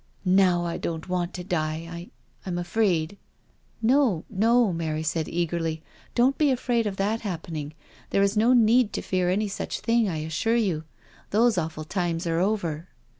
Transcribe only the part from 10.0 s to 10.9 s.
I assure you—